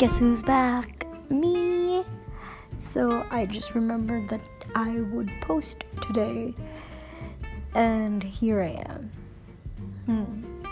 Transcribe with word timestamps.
guess 0.00 0.16
who's 0.16 0.42
back? 0.42 1.06
Me. 1.30 2.02
So 2.78 3.22
I 3.30 3.44
just 3.44 3.74
remembered 3.74 4.30
that 4.30 4.40
I 4.74 4.98
would 4.98 5.30
post 5.42 5.84
today, 6.00 6.54
and 7.74 8.22
here 8.22 8.62
I 8.62 8.82
am. 8.88 9.12
Hmm. 10.06 10.62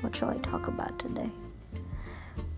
What 0.00 0.16
shall 0.16 0.30
I 0.30 0.38
talk 0.38 0.66
about 0.66 0.98
today? 0.98 1.30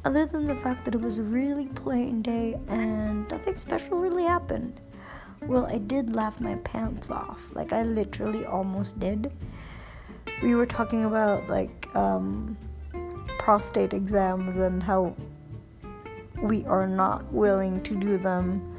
Other 0.07 0.25
than 0.25 0.47
the 0.47 0.57
fact 0.57 0.87
that 0.87 0.95
it 0.95 1.03
was 1.03 1.19
a 1.19 1.23
really 1.23 1.67
plain 1.67 2.23
day 2.23 2.59
and 2.69 3.31
nothing 3.31 3.59
special 3.59 3.99
really 3.99 4.25
happened. 4.25 4.81
Well, 5.43 5.67
I 5.67 5.77
did 5.77 6.15
laugh 6.15 6.41
my 6.41 6.55
pants 6.55 7.11
off. 7.11 7.43
Like, 7.53 7.75
I 7.75 7.83
literally 7.83 8.47
almost 8.47 8.99
did. 8.99 9.31
We 10.43 10.55
were 10.55 10.65
talking 10.65 11.05
about, 11.05 11.47
like, 11.51 11.95
um, 11.95 12.57
prostate 13.39 13.93
exams 13.93 14.57
and 14.57 14.83
how 14.83 15.15
we 16.43 16.65
are 16.65 16.87
not 16.87 17.33
willing 17.33 17.83
to 17.83 17.95
do 17.95 18.19
them. 18.19 18.77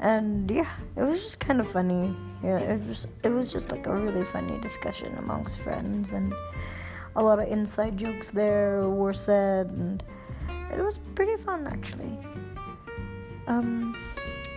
And 0.00 0.50
yeah, 0.50 0.70
it 0.96 1.02
was 1.02 1.20
just 1.20 1.38
kind 1.38 1.60
of 1.60 1.70
funny. 1.70 2.14
Yeah, 2.42 2.58
it 2.58 2.86
was 2.86 3.06
it 3.22 3.28
was 3.28 3.52
just 3.52 3.70
like 3.70 3.86
a 3.86 3.94
really 3.94 4.24
funny 4.24 4.58
discussion 4.60 5.14
amongst 5.18 5.58
friends 5.58 6.12
and 6.12 6.34
a 7.14 7.22
lot 7.22 7.38
of 7.38 7.46
inside 7.46 7.96
jokes 7.96 8.30
there 8.30 8.88
were 8.88 9.12
said 9.12 9.66
and 9.68 10.02
it 10.72 10.82
was 10.82 10.98
pretty 11.14 11.36
fun 11.36 11.68
actually. 11.68 12.18
Um 13.46 13.94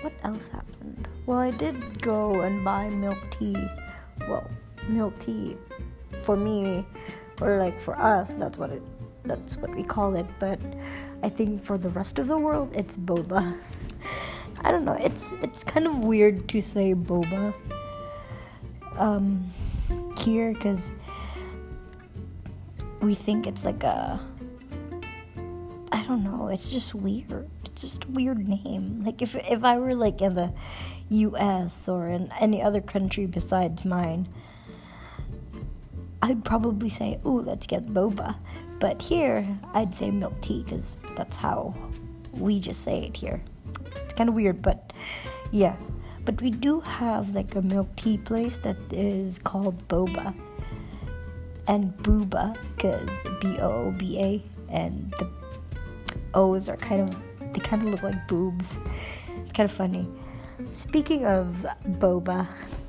what 0.02 0.14
else 0.24 0.48
happened? 0.48 1.08
Well, 1.28 1.38
I 1.38 1.52
did 1.52 2.02
go 2.02 2.42
and 2.42 2.64
buy 2.64 2.90
milk 2.90 3.18
tea. 3.30 3.58
Well, 4.28 4.50
milk 4.88 5.18
tea 5.20 5.58
for 6.22 6.36
me 6.36 6.86
or 7.40 7.60
like 7.60 7.80
for 7.80 7.96
us, 8.00 8.34
that's 8.34 8.58
what 8.58 8.72
it 8.72 8.82
that's 9.26 9.58
what 9.58 9.76
we 9.76 9.84
call 9.84 10.16
it, 10.16 10.26
but 10.40 10.60
I 11.24 11.30
think 11.30 11.64
for 11.64 11.78
the 11.78 11.90
rest 11.90 12.20
of 12.20 12.28
the 12.28 12.38
world 12.38 12.72
it's 12.76 12.98
boba. 12.98 13.58
I 14.62 14.72
don't 14.72 14.86
know, 14.86 14.98
it's 15.00 15.34
it's 15.42 15.64
kind 15.64 15.88
of 15.88 16.00
weird 16.00 16.48
to 16.50 16.62
say 16.62 16.94
boba 16.94 17.54
um 18.98 19.52
here 20.18 20.54
cuz 20.54 20.94
we 23.02 23.14
think 23.14 23.46
it's 23.46 23.66
like 23.66 23.84
a 23.84 24.20
I 25.92 26.04
don't 26.04 26.24
know, 26.24 26.50
it's 26.50 26.72
just 26.72 26.94
weird. 26.94 27.48
It's 27.66 27.82
just 27.82 28.04
a 28.04 28.08
weird 28.10 28.48
name. 28.48 29.04
Like 29.06 29.22
if 29.22 29.36
if 29.36 29.64
I 29.64 29.78
were 29.78 29.96
like 29.96 30.22
in 30.22 30.36
the 30.36 30.54
US 31.10 31.88
or 31.88 32.10
in 32.10 32.32
any 32.40 32.62
other 32.62 32.82
country 32.82 33.26
besides 33.26 33.86
mine, 33.86 34.28
I'd 36.22 36.44
probably 36.44 36.90
say, 36.90 37.20
"Ooh, 37.26 37.42
let's 37.42 37.68
get 37.68 37.88
boba." 37.88 38.36
But 38.80 39.02
here, 39.02 39.48
I'd 39.74 39.94
say 39.94 40.12
milk 40.12 40.40
tea 40.42 40.64
because 40.64 40.98
that's 41.16 41.38
how 41.38 41.74
we 42.34 42.60
just 42.60 42.82
say 42.84 43.04
it 43.04 43.16
here. 43.16 43.42
It's 43.96 44.14
kind 44.14 44.30
of 44.30 44.36
weird, 44.36 44.62
but 44.62 44.94
yeah. 45.52 45.76
But 46.26 46.42
we 46.42 46.50
do 46.50 46.80
have 46.82 47.36
like 47.36 47.56
a 47.56 47.62
milk 47.62 47.96
tea 47.96 48.18
place 48.18 48.58
that 48.58 48.78
is 48.92 49.38
called 49.40 49.88
Boba 49.88 50.34
and 51.68 51.96
Booba 51.98 52.58
because 52.76 53.10
B 53.40 53.58
O 53.60 53.88
O 53.88 53.92
B 53.92 54.20
A 54.20 54.44
and 54.70 55.14
the 55.20 55.30
O's 56.34 56.68
are 56.68 56.78
kind 56.78 57.02
of 57.10 57.54
they 57.54 57.60
kind 57.60 57.84
of 57.84 57.90
look 57.90 58.04
like 58.04 58.28
boobs. 58.28 58.78
It's 59.44 59.54
kind 59.54 59.70
of 59.70 59.76
funny. 59.76 60.08
Speaking 60.72 61.26
of 61.26 61.66
boba 62.00 62.48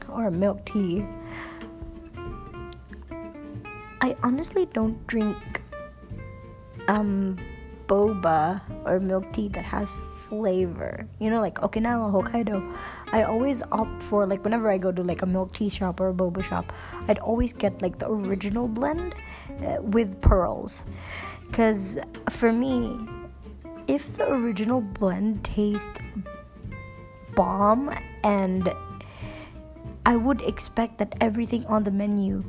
or 0.08 0.30
milk 0.30 0.64
tea, 0.66 1.04
I 4.00 4.16
honestly 4.22 4.66
don't 4.72 5.04
drink 5.06 5.62
um 6.88 7.36
boba 7.86 8.60
or 8.84 9.00
milk 9.00 9.32
tea 9.32 9.48
that 9.48 9.64
has 9.64 9.92
flavor. 10.28 11.06
You 11.20 11.30
know, 11.30 11.40
like 11.40 11.56
Okinawa, 11.56 12.10
Hokkaido. 12.10 12.76
I 13.12 13.22
always 13.22 13.62
opt 13.70 14.02
for 14.02 14.26
like 14.26 14.42
whenever 14.44 14.70
I 14.70 14.78
go 14.78 14.90
to 14.92 15.02
like 15.02 15.22
a 15.22 15.26
milk 15.26 15.54
tea 15.54 15.68
shop 15.68 16.00
or 16.00 16.08
a 16.08 16.14
boba 16.14 16.42
shop, 16.42 16.72
I'd 17.08 17.18
always 17.18 17.52
get 17.52 17.80
like 17.80 17.98
the 17.98 18.10
original 18.10 18.68
blend 18.68 19.14
uh, 19.64 19.78
with 19.82 20.20
pearls. 20.20 20.84
Cuz 21.52 21.98
for 22.30 22.52
me, 22.52 22.98
if 23.86 24.16
the 24.16 24.28
original 24.28 24.80
blend 24.80 25.44
tastes 25.44 26.00
bomb 27.36 27.94
and 28.24 28.72
I 30.04 30.16
would 30.16 30.40
expect 30.42 30.98
that 30.98 31.14
everything 31.20 31.66
on 31.66 31.84
the 31.84 31.90
menu 31.90 32.42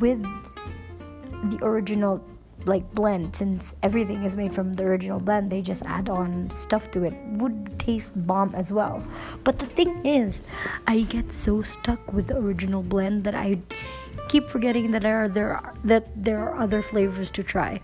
with 0.00 0.22
the 1.44 1.58
original 1.62 2.22
like 2.64 2.90
blend 2.94 3.34
since 3.34 3.74
everything 3.82 4.24
is 4.24 4.36
made 4.36 4.54
from 4.54 4.74
the 4.74 4.84
original 4.84 5.18
blend 5.18 5.50
they 5.50 5.62
just 5.62 5.82
add 5.82 6.08
on 6.08 6.50
stuff 6.50 6.90
to 6.92 7.04
it. 7.04 7.14
Would 7.32 7.78
taste 7.78 8.12
bomb 8.26 8.54
as 8.54 8.72
well. 8.72 9.02
But 9.44 9.58
the 9.58 9.66
thing 9.66 10.04
is 10.06 10.42
i 10.86 11.00
get 11.00 11.32
so 11.32 11.62
stuck 11.62 12.12
with 12.12 12.28
the 12.28 12.36
original 12.36 12.82
blend 12.82 13.24
that 13.24 13.34
i 13.34 13.58
keep 14.28 14.48
forgetting 14.48 14.90
that 14.92 15.02
there 15.02 15.18
are 15.18 15.28
there 15.28 15.54
are, 15.54 15.74
that 15.84 16.06
there 16.16 16.40
are 16.40 16.58
other 16.58 16.82
flavors 16.82 17.30
to 17.32 17.42
try. 17.42 17.80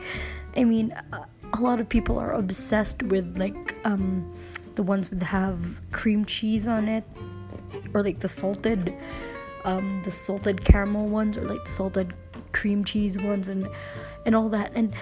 I 0.57 0.65
mean 0.65 0.95
a 1.13 1.61
lot 1.61 1.81
of 1.81 1.89
people 1.89 2.19
are 2.19 2.33
obsessed 2.33 3.03
with 3.03 3.39
like 3.39 3.77
um 3.85 4.33
the 4.75 4.83
ones 4.83 5.09
that 5.09 5.23
have 5.23 5.81
cream 5.91 6.25
cheese 6.25 6.69
on 6.69 6.89
it 6.89 7.05
or 7.95 8.03
like 8.03 8.21
the 8.21 8.29
salted 8.29 8.95
um 9.65 10.01
the 10.05 10.11
salted 10.11 10.65
caramel 10.65 11.07
ones 11.09 11.37
or 11.37 11.45
like 11.45 11.65
the 11.65 11.71
salted 11.71 12.15
cream 12.53 12.85
cheese 12.85 13.19
ones 13.19 13.49
and 13.49 13.69
and 14.27 14.35
all 14.35 14.49
that 14.49 14.73
and 14.75 14.95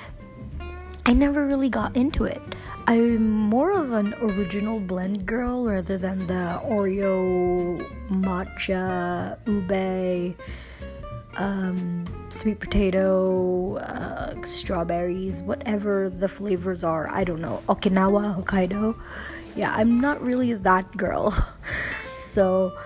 I 1.08 1.12
never 1.12 1.46
really 1.46 1.68
got 1.68 1.94
into 1.94 2.24
it. 2.24 2.42
I'm 2.88 3.30
more 3.30 3.70
of 3.70 3.92
an 3.92 4.14
original 4.14 4.80
blend 4.80 5.24
girl 5.24 5.64
rather 5.64 5.96
than 5.96 6.26
the 6.26 6.60
Oreo, 6.64 7.78
matcha, 8.10 9.38
ube, 9.46 10.36
um, 11.36 12.06
sweet 12.28 12.58
potato, 12.58 13.76
uh, 13.76 14.34
strawberries, 14.44 15.42
whatever 15.42 16.08
the 16.08 16.26
flavors 16.26 16.82
are. 16.82 17.08
I 17.08 17.22
don't 17.22 17.40
know. 17.40 17.62
Okinawa, 17.68 18.42
Hokkaido. 18.42 18.96
Yeah, 19.54 19.72
I'm 19.72 20.00
not 20.00 20.20
really 20.20 20.54
that 20.54 20.96
girl. 20.96 21.32
So, 22.36 22.76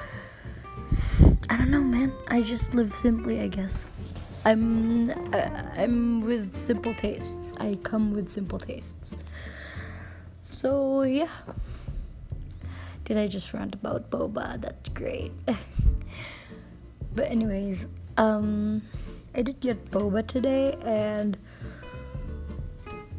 I 1.49 1.57
don't 1.57 1.73
know, 1.73 1.81
man. 1.81 2.13
I 2.29 2.43
just 2.43 2.73
live 2.73 2.95
simply, 2.95 3.41
I 3.41 3.49
guess. 3.49 3.85
I'm 4.45 5.11
uh, 5.35 5.51
I'm 5.77 6.21
with 6.23 6.57
simple 6.57 6.95
tastes. 6.95 7.53
I 7.59 7.79
come 7.83 8.13
with 8.13 8.31
simple 8.31 8.59
tastes. 8.59 9.15
So 10.41 11.03
yeah. 11.03 11.29
Did 13.05 13.19
I 13.19 13.27
just 13.27 13.53
rant 13.53 13.75
about 13.75 14.09
boba? 14.11 14.61
That's 14.61 14.89
great. 14.91 15.33
but 17.15 17.31
anyways, 17.31 17.87
um 18.17 18.83
I 19.35 19.43
did 19.43 19.61
get 19.61 19.91
boba 19.91 20.27
today 20.27 20.75
and 20.85 21.37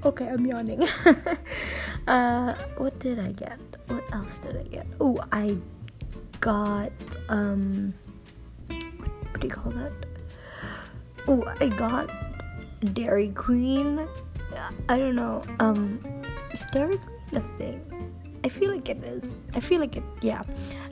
okay, 0.03 0.27
I'm 0.27 0.45
yawning. 0.45 0.83
uh 2.07 2.55
what 2.77 2.97
did 2.97 3.19
I 3.19 3.31
get? 3.33 3.59
What 3.87 4.03
else 4.11 4.39
did 4.39 4.57
I 4.57 4.63
get? 4.63 4.87
Oh, 4.99 5.19
I 5.31 5.57
got 6.39 6.91
um 7.29 7.93
what 8.69 9.39
do 9.39 9.47
you 9.47 9.53
call 9.53 9.71
that? 9.73 10.10
Oh, 11.27 11.43
I 11.59 11.67
got 11.69 12.09
Dairy 12.93 13.29
Queen. 13.29 14.07
I 14.89 14.97
don't 14.97 15.15
know. 15.15 15.43
Um, 15.59 15.99
is 16.51 16.65
Dairy 16.71 16.97
Queen 16.97 17.41
a 17.41 17.57
thing? 17.57 17.81
I 18.43 18.49
feel 18.49 18.71
like 18.71 18.89
it 18.89 19.03
is. 19.03 19.37
I 19.53 19.59
feel 19.59 19.79
like 19.79 19.97
it. 19.97 20.03
Yeah, 20.21 20.43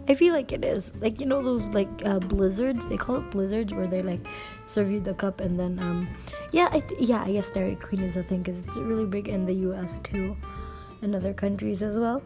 I 0.08 0.14
feel 0.14 0.34
like 0.34 0.52
it 0.52 0.64
is. 0.64 0.94
Like 1.02 1.20
you 1.20 1.26
know 1.26 1.42
those 1.42 1.70
like 1.70 1.90
uh, 2.06 2.20
blizzards. 2.20 2.88
They 2.88 2.98
call 2.98 3.18
it 3.18 3.32
blizzards 3.32 3.74
where 3.74 3.88
they 3.88 4.04
like 4.04 4.26
serve 4.68 4.92
you 4.92 5.00
the 5.00 5.16
cup 5.16 5.42
and 5.42 5.60
then 5.60 5.80
um, 5.80 6.08
yeah, 6.52 6.70
I 6.72 6.82
th- 6.82 7.02
yeah. 7.02 7.24
I 7.24 7.32
guess 7.32 7.50
Dairy 7.50 7.76
Queen 7.76 8.02
is 8.02 8.18
a 8.18 8.24
thing 8.24 8.40
because 8.40 8.66
it's 8.68 8.78
really 8.78 9.06
big 9.06 9.28
in 9.28 9.46
the 9.46 9.54
U.S. 9.70 10.00
too, 10.00 10.38
and 11.02 11.16
other 11.16 11.34
countries 11.34 11.82
as 11.82 11.98
well. 11.98 12.22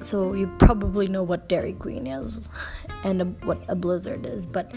So 0.00 0.34
you 0.34 0.46
probably 0.58 1.06
know 1.06 1.22
what 1.22 1.48
Dairy 1.48 1.74
Queen 1.74 2.06
is, 2.06 2.48
and 3.04 3.22
a, 3.22 3.24
what 3.46 3.62
a 3.68 3.76
blizzard 3.76 4.26
is, 4.26 4.46
but 4.46 4.72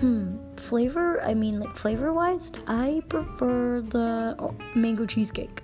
Hmm, 0.00 0.36
flavor, 0.56 1.20
I 1.22 1.34
mean, 1.34 1.60
like 1.60 1.76
flavor 1.76 2.12
wise, 2.12 2.52
I 2.66 3.02
prefer 3.10 3.82
the 3.82 4.34
oh, 4.38 4.54
mango 4.74 5.04
cheesecake. 5.04 5.62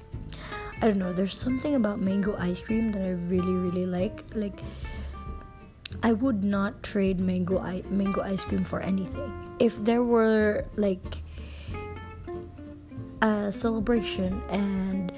I 0.82 0.88
don't 0.88 0.98
know, 0.98 1.14
there's 1.14 1.34
something 1.34 1.74
about 1.74 2.00
mango 2.00 2.36
ice 2.38 2.60
cream 2.60 2.92
that 2.92 3.00
I 3.00 3.12
really, 3.12 3.52
really 3.52 3.86
like. 3.86 4.24
Like, 4.34 4.60
I 6.02 6.12
would 6.12 6.44
not 6.44 6.82
trade 6.82 7.18
mango, 7.18 7.58
I- 7.58 7.82
mango 7.88 8.20
ice 8.20 8.42
cream 8.42 8.62
for 8.62 8.80
anything. 8.80 9.32
If 9.58 9.82
there 9.82 10.02
were 10.02 10.66
like 10.76 11.22
a 13.22 13.50
celebration 13.50 14.42
and 14.50 15.12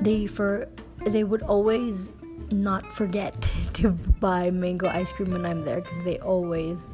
they 0.00 0.26
for 0.26 0.68
they 1.06 1.24
would 1.24 1.42
always 1.42 2.12
not 2.50 2.90
forget 2.90 3.50
to 3.74 3.90
buy 3.90 4.50
mango 4.50 4.88
ice 4.88 5.12
cream 5.12 5.32
when 5.32 5.44
I'm 5.44 5.62
there 5.62 5.82
because 5.82 6.02
they 6.04 6.18
always 6.20 6.88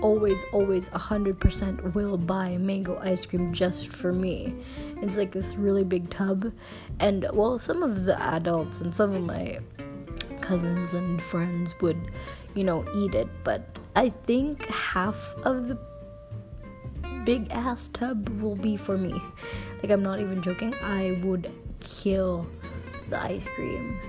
always, 0.00 0.38
always 0.52 0.88
100% 0.90 1.94
will 1.94 2.16
buy 2.16 2.56
mango 2.56 2.98
ice 3.02 3.26
cream 3.26 3.52
just 3.52 3.92
for 3.92 4.12
me. 4.12 4.54
It's 5.02 5.16
like 5.16 5.32
this 5.32 5.56
really 5.56 5.84
big 5.84 6.10
tub, 6.10 6.52
and 7.00 7.26
well, 7.32 7.58
some 7.58 7.82
of 7.82 8.04
the 8.04 8.20
adults 8.22 8.80
and 8.80 8.94
some 8.94 9.14
of 9.14 9.22
my 9.22 9.58
cousins 10.40 10.94
and 10.94 11.22
friends 11.22 11.74
would, 11.80 12.10
you 12.54 12.64
know, 12.64 12.84
eat 12.94 13.14
it, 13.14 13.28
but 13.44 13.78
I 13.94 14.10
think 14.26 14.66
half 14.66 15.34
of 15.44 15.68
the 15.68 15.78
big 17.24 17.50
ass 17.52 17.88
tub 17.88 18.28
will 18.40 18.56
be 18.56 18.76
for 18.76 18.96
me. 18.96 19.20
Like, 19.82 19.90
I'm 19.90 20.02
not 20.02 20.20
even 20.20 20.42
joking. 20.42 20.74
I 20.82 21.20
would 21.24 21.50
kill 21.80 22.46
the 23.08 23.20
ice 23.20 23.48
cream. 23.48 24.00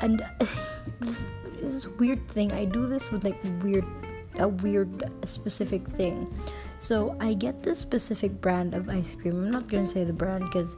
And 0.00 0.22
this 1.60 1.86
weird 1.86 2.26
thing, 2.28 2.52
I 2.52 2.64
do 2.64 2.86
this 2.86 3.10
with 3.10 3.24
like 3.24 3.38
weird, 3.62 3.84
a 4.38 4.48
weird 4.48 5.04
specific 5.28 5.86
thing. 5.88 6.32
So 6.78 7.16
I 7.20 7.34
get 7.34 7.62
this 7.62 7.78
specific 7.78 8.40
brand 8.40 8.74
of 8.74 8.88
ice 8.88 9.14
cream. 9.14 9.34
I'm 9.34 9.50
not 9.50 9.68
gonna 9.68 9.86
say 9.86 10.04
the 10.04 10.12
brand 10.12 10.44
because 10.44 10.76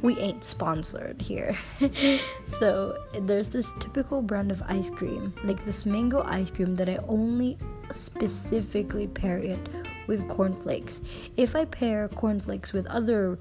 we 0.00 0.18
ain't 0.18 0.42
sponsored 0.42 1.20
here. 1.20 1.56
so 2.46 2.96
there's 3.20 3.50
this 3.50 3.72
typical 3.78 4.22
brand 4.22 4.50
of 4.50 4.62
ice 4.66 4.90
cream, 4.90 5.34
like 5.44 5.64
this 5.64 5.84
mango 5.84 6.22
ice 6.24 6.50
cream 6.50 6.74
that 6.76 6.88
I 6.88 6.98
only 7.08 7.58
specifically 7.90 9.06
pair 9.06 9.38
it 9.38 9.60
with 10.06 10.26
cornflakes. 10.28 11.02
If 11.36 11.54
I 11.54 11.66
pair 11.66 12.08
cornflakes 12.08 12.72
with 12.72 12.86
other 12.86 13.38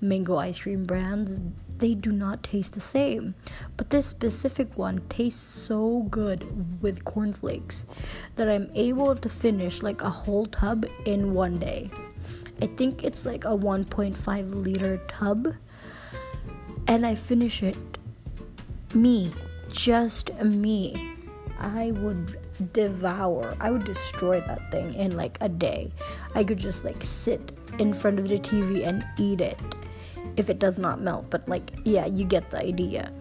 mango 0.00 0.36
ice 0.36 0.58
cream 0.58 0.84
brands, 0.84 1.40
they 1.78 1.94
do 1.94 2.10
not 2.10 2.42
taste 2.42 2.72
the 2.72 2.80
same. 2.80 3.34
But 3.76 3.90
this 3.90 4.06
specific 4.06 4.76
one 4.76 5.02
tastes 5.08 5.42
so 5.42 6.06
good 6.10 6.82
with 6.82 7.04
cornflakes 7.04 7.86
that 8.36 8.48
I'm 8.48 8.70
able 8.74 9.14
to 9.16 9.28
finish 9.28 9.82
like 9.82 10.02
a 10.02 10.10
whole 10.10 10.46
tub 10.46 10.86
in 11.04 11.34
one 11.34 11.58
day. 11.58 11.90
I 12.60 12.66
think 12.66 13.04
it's 13.04 13.24
like 13.24 13.44
a 13.44 13.56
1.5 13.56 14.54
liter 14.54 14.98
tub, 15.06 15.54
and 16.86 17.06
I 17.06 17.14
finish 17.14 17.62
it. 17.62 17.76
Me, 18.94 19.32
just 19.70 20.34
me. 20.42 21.14
I 21.58 21.92
would 21.92 22.38
devour, 22.72 23.56
I 23.60 23.70
would 23.70 23.84
destroy 23.84 24.40
that 24.40 24.70
thing 24.70 24.94
in 24.94 25.16
like 25.16 25.38
a 25.40 25.48
day. 25.48 25.90
I 26.34 26.44
could 26.44 26.58
just 26.58 26.84
like 26.84 27.02
sit 27.02 27.52
in 27.78 27.92
front 27.92 28.18
of 28.18 28.28
the 28.28 28.38
TV 28.38 28.86
and 28.86 29.04
eat 29.18 29.40
it 29.40 29.58
if 30.36 30.50
it 30.50 30.58
does 30.58 30.78
not 30.78 31.00
melt. 31.00 31.30
But 31.30 31.48
like, 31.48 31.72
yeah, 31.84 32.06
you 32.06 32.24
get 32.24 32.50
the 32.50 32.58
idea. 32.58 33.12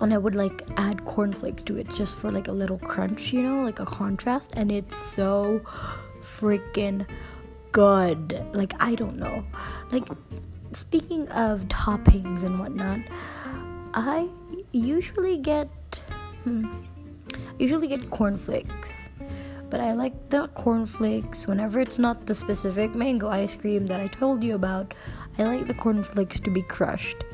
And 0.00 0.12
I 0.12 0.18
would 0.18 0.34
like 0.34 0.62
add 0.76 1.04
cornflakes 1.04 1.62
to 1.64 1.76
it 1.76 1.88
just 1.90 2.18
for 2.18 2.32
like 2.32 2.48
a 2.48 2.52
little 2.52 2.78
crunch, 2.78 3.32
you 3.32 3.42
know, 3.42 3.62
like 3.62 3.78
a 3.78 3.86
contrast. 3.86 4.54
And 4.56 4.72
it's 4.72 4.96
so 4.96 5.60
freaking 6.22 7.06
good. 7.70 8.44
Like, 8.52 8.74
I 8.80 8.94
don't 8.94 9.16
know. 9.16 9.44
Like, 9.90 10.08
speaking 10.72 11.28
of 11.28 11.68
toppings 11.68 12.42
and 12.42 12.58
whatnot, 12.58 13.00
I 13.94 14.28
usually 14.72 15.38
get. 15.38 15.68
Hmm, 16.44 16.66
usually 17.62 17.88
get 17.88 18.10
cornflakes 18.10 19.10
but 19.72 19.80
I 19.80 19.94
like 19.94 20.28
the 20.28 20.48
cornflakes 20.48 21.46
whenever 21.46 21.80
it's 21.80 21.98
not 21.98 22.26
the 22.26 22.34
specific 22.34 22.94
mango 22.94 23.30
ice 23.30 23.54
cream 23.54 23.86
that 23.86 24.02
I 24.02 24.06
told 24.06 24.44
you 24.44 24.54
about. 24.54 24.92
I 25.38 25.44
like 25.44 25.66
the 25.66 25.72
cornflakes 25.72 26.40
to 26.40 26.50
be 26.50 26.60
crushed. 26.60 27.24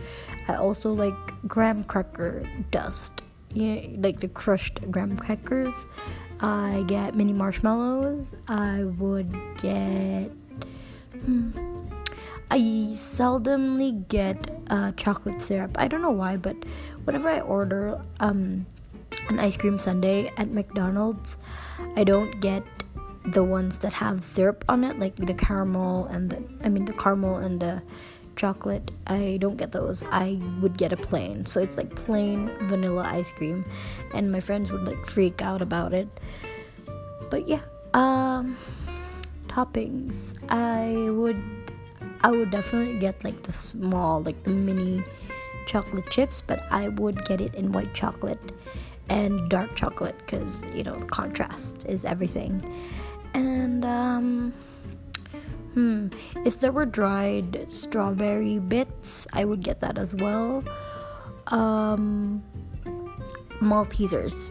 I 0.47 0.55
also 0.55 0.93
like 0.93 1.17
graham 1.49 1.83
cracker 1.83 2.49
dust. 2.71 3.23
Yeah, 3.53 3.89
like 3.97 4.21
the 4.21 4.29
crushed 4.29 4.89
graham 4.89 5.17
crackers. 5.17 5.87
I 6.39 6.85
get 6.87 7.17
mini 7.17 7.33
marshmallows. 7.33 8.35
I 8.47 8.85
would 8.85 9.33
get. 9.57 10.31
Hmm, 11.25 11.51
I 12.53 12.61
seldomly 12.95 14.07
get 14.07 14.49
uh, 14.71 14.93
chocolate 14.93 15.43
syrup. 15.43 15.77
I 15.77 15.89
don't 15.89 16.03
know 16.03 16.13
why, 16.13 16.37
but 16.37 16.55
whenever 17.03 17.29
I 17.29 17.41
order 17.41 18.01
um, 18.21 18.65
an 19.29 19.39
ice 19.39 19.57
cream 19.57 19.79
sundae 19.79 20.31
at 20.37 20.51
McDonald's, 20.51 21.37
I 21.97 22.05
don't 22.05 22.41
get 22.41 22.65
the 23.25 23.45
ones 23.45 23.79
that 23.79 23.93
have 23.93 24.25
syrup 24.25 24.65
on 24.69 24.85
it, 24.85 24.99
like 24.99 25.17
the 25.17 25.35
caramel 25.35 26.07
and 26.07 26.31
the 26.31 26.43
I 26.63 26.69
mean 26.69 26.85
the 26.85 26.93
caramel 26.93 27.37
and 27.37 27.61
the 27.61 27.83
chocolate. 28.37 28.91
I 29.07 29.37
don't 29.41 29.57
get 29.57 29.73
those. 29.73 30.03
I 30.05 30.41
would 30.61 30.79
get 30.79 30.93
a 30.93 30.97
plain. 30.97 31.45
So 31.45 31.61
it's 31.61 31.77
like 31.77 31.95
plain 31.95 32.51
vanilla 32.63 33.05
ice 33.11 33.33
cream 33.33 33.65
and 34.15 34.33
my 34.33 34.41
friends 34.41 34.71
would 34.71 34.87
like 34.87 35.05
freak 35.07 35.43
out 35.43 35.61
about 35.61 35.93
it. 35.93 36.09
But 37.31 37.47
yeah, 37.47 37.63
um 37.93 38.57
toppings. 39.49 40.35
I 40.49 41.11
would 41.11 41.43
I 42.23 42.31
would 42.31 42.51
definitely 42.51 42.99
get 42.99 43.23
like 43.25 43.43
the 43.43 43.53
small, 43.53 44.23
like 44.23 44.43
the 44.45 44.51
mini 44.51 45.05
chocolate 45.67 46.09
chips, 46.11 46.41
but 46.41 46.63
I 46.71 46.89
would 46.89 47.25
get 47.27 47.41
it 47.41 47.55
in 47.55 47.73
white 47.73 47.93
chocolate 47.93 48.41
and 49.09 49.49
dark 49.49 49.75
chocolate 49.75 50.17
because 50.19 50.67
you 50.75 50.83
know 50.83 50.99
contrast 51.01 51.87
is 51.89 52.05
everything. 52.05 52.63
And 53.35 53.85
um 53.85 54.53
hmm 55.75 56.09
if 56.45 56.61
there 56.61 56.73
were 56.73 56.87
dried 56.87 57.65
strawberry 57.69 58.59
bits 58.59 59.27
i 59.33 59.45
would 59.45 59.63
get 59.63 59.81
that 59.81 59.99
as 59.99 60.15
well. 60.15 60.65
Um 61.49 62.43
maltesers 63.61 64.51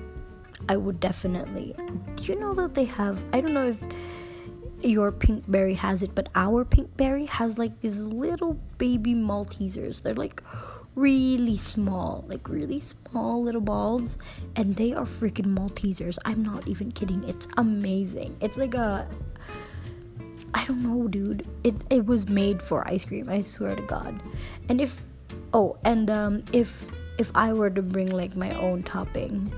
i 0.70 0.78
would 0.78 1.00
definitely. 1.00 1.76
Do 2.16 2.24
you 2.24 2.40
know 2.40 2.54
that 2.56 2.74
they 2.74 2.86
have 2.86 3.24
i 3.34 3.42
don't 3.42 3.54
know 3.54 3.68
if 3.68 3.80
your 4.82 5.12
pinkberry 5.12 5.76
has 5.76 6.04
it 6.04 6.14
but 6.14 6.30
our 6.36 6.64
pinkberry 6.64 7.28
has 7.28 7.58
like 7.58 7.80
these 7.82 8.04
little 8.06 8.54
baby 8.78 9.14
maltesers. 9.16 10.02
They're 10.04 10.14
like 10.14 10.44
really 10.98 11.58
small, 11.58 12.26
like 12.28 12.50
really 12.50 12.80
small 12.80 13.44
little 13.44 13.62
balls, 13.62 14.18
and 14.56 14.76
they 14.76 14.94
are 14.94 15.06
freaking 15.06 15.56
Maltesers. 15.56 16.18
I'm 16.26 16.44
not 16.44 16.68
even 16.68 16.92
kidding. 16.92 17.24
It's 17.24 17.48
amazing. 17.56 18.36
It's 18.42 18.58
like 18.58 18.74
a 18.74 19.08
I 20.54 20.66
don't 20.66 20.82
know, 20.82 21.08
dude. 21.08 21.48
It 21.64 21.76
it 21.92 22.06
was 22.08 22.28
made 22.28 22.62
for 22.62 22.86
ice 22.88 23.06
cream. 23.06 23.30
I 23.30 23.42
swear 23.42 23.76
to 23.76 23.82
God. 23.84 24.22
And 24.70 24.82
if 24.82 25.00
oh, 25.54 25.78
and 25.86 26.10
um, 26.10 26.44
if 26.52 26.84
if 27.20 27.32
I 27.36 27.54
were 27.54 27.70
to 27.70 27.82
bring 27.82 28.10
like 28.10 28.36
my 28.36 28.52
own 28.58 28.82
topping, 28.82 29.54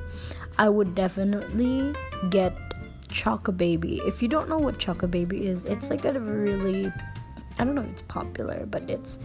I 0.57 0.67
would 0.67 0.93
definitely 0.93 1.95
get 2.29 2.53
Choco 3.07 3.53
Baby. 3.53 4.01
If 4.05 4.21
you 4.21 4.27
don't 4.27 4.49
know 4.49 4.57
what 4.57 4.77
Choco 4.77 5.07
Baby 5.07 5.47
is, 5.47 5.63
it's 5.63 5.89
like 5.89 6.03
a 6.03 6.19
really 6.19 6.91
I 7.57 7.63
don't 7.63 7.75
know 7.75 7.83
if 7.83 7.91
it's 7.91 8.01
popular, 8.01 8.65
but 8.65 8.89
it's 8.89 9.19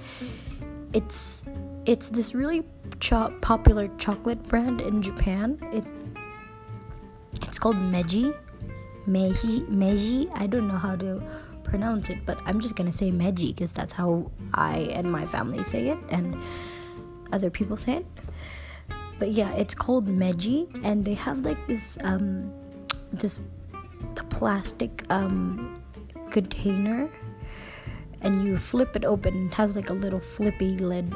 it's 0.92 1.46
it's 1.86 2.08
this 2.08 2.34
really 2.34 2.64
cho- 3.00 3.34
popular 3.40 3.88
chocolate 3.98 4.42
brand 4.44 4.80
in 4.80 5.02
Japan. 5.02 5.58
It 5.72 5.84
it's 7.42 7.58
called 7.58 7.76
Meiji. 7.76 8.32
Meiji 9.06 9.60
Meiji. 9.68 10.28
I 10.34 10.46
don't 10.46 10.68
know 10.68 10.78
how 10.78 10.96
to 10.96 11.22
pronounce 11.62 12.08
it, 12.10 12.24
but 12.24 12.38
I'm 12.46 12.60
just 12.60 12.76
gonna 12.76 12.92
say 12.92 13.10
Meiji 13.10 13.52
because 13.52 13.72
that's 13.72 13.92
how 13.92 14.30
I 14.54 14.90
and 14.94 15.10
my 15.10 15.26
family 15.26 15.62
say 15.62 15.88
it, 15.88 15.98
and 16.08 16.36
other 17.32 17.50
people 17.50 17.76
say 17.76 17.94
it. 17.96 18.06
But 19.18 19.32
yeah, 19.32 19.52
it's 19.52 19.74
called 19.74 20.08
Meiji, 20.08 20.68
and 20.82 21.04
they 21.04 21.14
have 21.14 21.44
like 21.44 21.58
this 21.66 21.98
um 22.02 22.52
this 23.12 23.40
plastic 24.30 25.04
um 25.10 25.82
container 26.30 27.08
and 28.24 28.44
you 28.44 28.56
flip 28.56 28.96
it 28.96 29.04
open 29.04 29.46
it 29.46 29.54
has 29.54 29.76
like 29.76 29.90
a 29.90 29.92
little 29.92 30.20
flippy 30.20 30.76
lid 30.78 31.12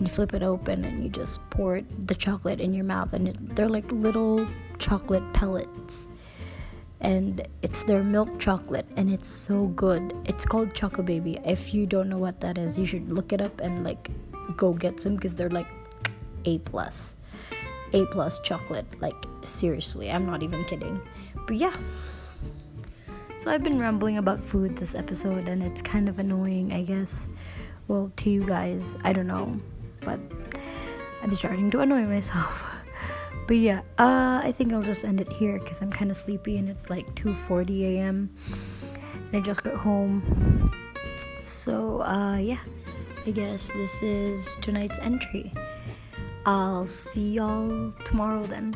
and 0.00 0.08
you 0.08 0.14
flip 0.14 0.32
it 0.32 0.42
open 0.42 0.84
and 0.86 1.04
you 1.04 1.10
just 1.10 1.48
pour 1.50 1.76
it, 1.76 2.06
the 2.08 2.14
chocolate 2.14 2.58
in 2.58 2.72
your 2.72 2.84
mouth 2.84 3.12
and 3.12 3.28
it, 3.28 3.54
they're 3.54 3.68
like 3.68 3.90
little 3.92 4.46
chocolate 4.78 5.22
pellets. 5.34 6.08
And 7.02 7.46
it's 7.62 7.82
their 7.84 8.02
milk 8.02 8.38
chocolate 8.38 8.86
and 8.96 9.10
it's 9.10 9.28
so 9.28 9.66
good. 9.66 10.14
It's 10.24 10.46
called 10.46 10.74
choco 10.74 11.02
baby. 11.02 11.38
If 11.44 11.74
you 11.74 11.84
don't 11.84 12.08
know 12.08 12.16
what 12.16 12.40
that 12.40 12.56
is 12.56 12.78
you 12.78 12.86
should 12.86 13.12
look 13.12 13.34
it 13.34 13.42
up 13.42 13.60
and 13.60 13.84
like 13.84 14.10
go 14.56 14.72
get 14.72 15.00
some 15.00 15.16
because 15.16 15.34
they're 15.34 15.50
like 15.50 15.68
a 16.46 16.58
plus 16.60 17.16
a 17.92 18.06
plus 18.06 18.40
chocolate. 18.40 18.86
Like 19.02 19.26
seriously 19.42 20.10
i'm 20.10 20.24
not 20.24 20.42
even 20.42 20.64
kidding. 20.64 20.98
But 21.46 21.56
yeah 21.56 21.74
so 23.40 23.50
i've 23.50 23.62
been 23.62 23.78
rambling 23.78 24.18
about 24.18 24.40
food 24.40 24.76
this 24.76 24.94
episode 24.94 25.48
and 25.48 25.62
it's 25.62 25.82
kind 25.82 26.08
of 26.08 26.18
annoying 26.18 26.72
i 26.72 26.82
guess 26.82 27.28
well 27.88 28.12
to 28.16 28.30
you 28.30 28.44
guys 28.44 28.96
i 29.02 29.12
don't 29.12 29.26
know 29.26 29.56
but 30.00 30.20
I'm 31.22 31.34
starting 31.34 31.70
to 31.72 31.80
annoy 31.80 32.02
myself. 32.02 32.66
but 33.46 33.56
yeah, 33.56 33.80
uh, 33.98 34.40
I 34.42 34.52
think 34.52 34.72
I'll 34.72 34.82
just 34.82 35.04
end 35.04 35.20
it 35.20 35.30
here 35.30 35.58
because 35.58 35.82
I'm 35.82 35.90
kind 35.90 36.10
of 36.10 36.16
sleepy 36.16 36.56
and 36.56 36.68
it's 36.68 36.88
like 36.88 37.14
2:40 37.14 37.82
a.m. 37.96 38.30
and 39.26 39.36
I 39.36 39.40
just 39.40 39.62
got 39.62 39.74
home. 39.74 40.22
So 41.42 42.00
uh, 42.02 42.38
yeah, 42.38 42.60
I 43.26 43.30
guess 43.30 43.68
this 43.68 44.02
is 44.02 44.56
tonight's 44.62 44.98
entry. 44.98 45.52
I'll 46.46 46.86
see 46.86 47.32
y'all 47.32 47.92
tomorrow 48.04 48.44
then. 48.44 48.74